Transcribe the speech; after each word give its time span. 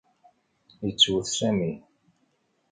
Yettwet 0.85 1.27
Sami. 1.37 1.71